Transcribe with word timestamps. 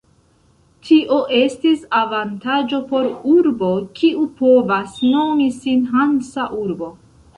Tio 0.87 1.17
estis 1.39 1.83
avantaĝo 1.99 2.79
por 2.93 3.09
urbo, 3.35 3.69
kiu 4.01 4.25
povas 4.41 4.97
nomi 5.11 5.47
sin 5.59 5.85
hansa 5.93 6.49
urbo. 6.63 6.91